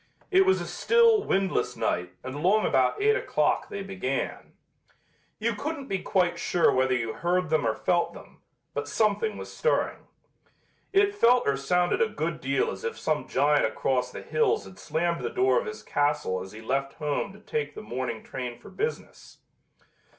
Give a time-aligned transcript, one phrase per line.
[0.31, 4.53] It was a still, windless night and along about eight o'clock they began.
[5.37, 8.41] You couldn't be quite sure whether you heard them or felt them,
[8.73, 10.07] but something was stirring.
[10.91, 14.79] It felt or sounded a good deal as if some giant across the hills had
[14.79, 18.57] slammed the door of his castle as he left home to take the morning train
[18.57, 19.37] for business.